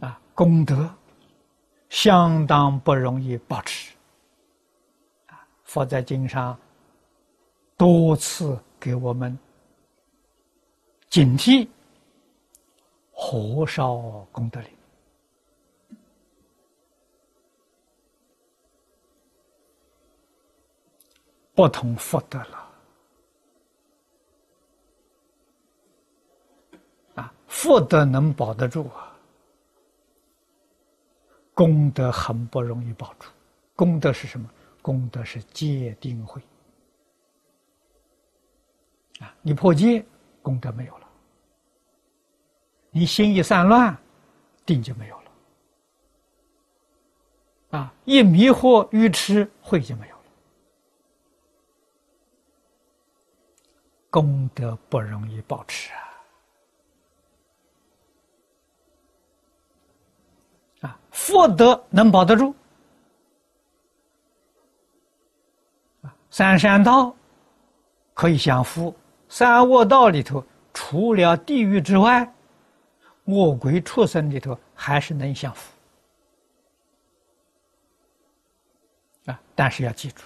[0.00, 0.88] 啊，功德
[1.88, 3.94] 相当不容易保持。
[5.26, 6.58] 啊，佛在经上
[7.76, 9.38] 多次给我们
[11.08, 11.68] 警惕，
[13.10, 13.96] 火烧
[14.32, 14.70] 功德林。
[21.54, 22.70] 不同福德了，
[27.14, 29.05] 啊，福德能保得住啊，
[31.56, 33.28] 功德很不容易保住。
[33.74, 34.48] 功德是什么？
[34.82, 36.40] 功德是戒定慧
[39.18, 39.34] 啊！
[39.42, 40.04] 你破戒，
[40.42, 41.06] 功德没有了；
[42.90, 43.98] 你心一散乱，
[44.64, 45.30] 定就没有了。
[47.78, 50.22] 啊，一迷惑愚痴，慧就没有了。
[54.08, 56.05] 功德不容易保持啊！
[61.26, 62.54] 福德能保得住！
[66.30, 67.12] 三善道
[68.14, 68.94] 可以享福，
[69.28, 72.32] 三恶道里头除了地狱之外，
[73.24, 75.72] 恶鬼畜生里头还是能享福
[79.26, 79.40] 啊！
[79.56, 80.22] 但是要记住，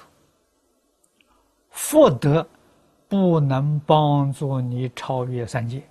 [1.70, 2.46] 福德。
[3.08, 5.82] 不能帮助你超越三界，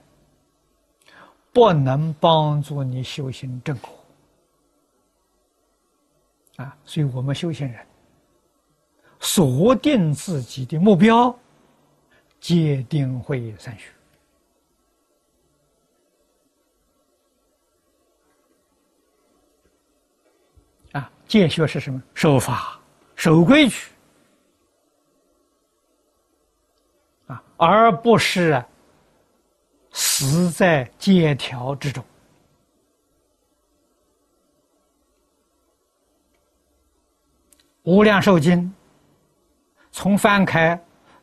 [1.52, 3.92] 不能帮助你修行正果
[6.60, 6.78] 啊！
[6.84, 7.88] 所以我们修行人
[9.22, 11.34] 锁定自己的目标，
[12.42, 13.90] 戒定慧三学
[20.92, 21.10] 啊！
[21.26, 22.04] 戒学是什么？
[22.14, 22.78] 守法、
[23.16, 23.88] 守规矩
[27.28, 27.42] 啊。
[27.56, 28.62] 而不是
[29.94, 32.04] 死在戒条之中。
[37.90, 38.72] 无量寿经
[39.92, 40.80] 从翻开，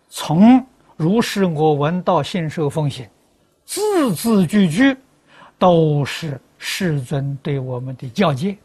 [0.08, 0.66] 从
[0.96, 3.08] 如是我闻到信受奉行，
[3.64, 4.96] 字字句句
[5.60, 8.58] 都是世尊对我们的教诫。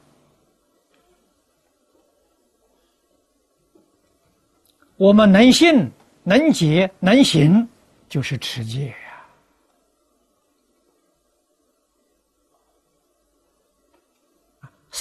[4.98, 5.90] 我们能信。
[6.24, 7.68] 能解能行，
[8.08, 8.94] 就是持戒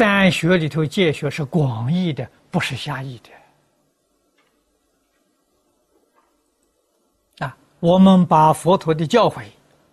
[0.00, 3.20] 三学里头戒学是广义的，不是狭义
[7.38, 7.44] 的。
[7.44, 9.42] 啊，我们把佛陀的教诲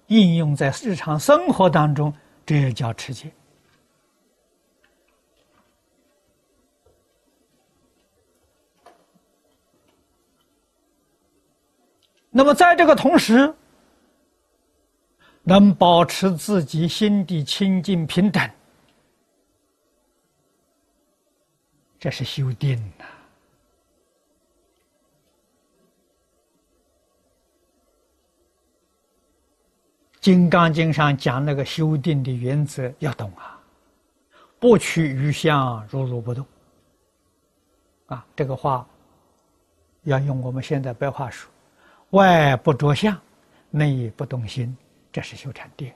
[0.08, 2.14] 应用在日常生活当中，
[2.46, 3.30] 这也叫持戒。
[12.30, 13.54] 那么，在这个同时，
[15.44, 18.50] 能保持自己心地清净平等，
[22.00, 23.06] 这是修定呐。
[30.20, 33.58] 《金刚经》上讲那个修定的原则要懂啊，
[34.60, 36.46] 不取于相，如如不动。
[38.08, 38.86] 啊，这个话
[40.04, 41.50] 要用我们现在白话说。
[42.10, 43.18] 外不着相，
[43.70, 44.76] 内不动心，
[45.14, 45.94] 这是修禅定。